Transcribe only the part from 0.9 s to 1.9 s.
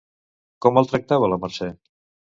tractava la Mercè?